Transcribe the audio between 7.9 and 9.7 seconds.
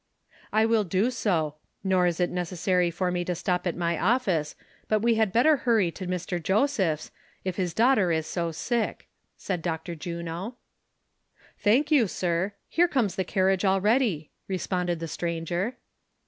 is so sick," said